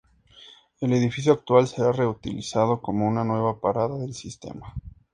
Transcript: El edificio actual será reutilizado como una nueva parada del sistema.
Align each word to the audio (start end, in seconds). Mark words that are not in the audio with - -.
El 0.79 0.93
edificio 0.93 1.31
actual 1.31 1.67
será 1.67 1.91
reutilizado 1.91 2.81
como 2.81 3.07
una 3.07 3.23
nueva 3.23 3.59
parada 3.61 3.99
del 3.99 4.15
sistema. 4.15 4.73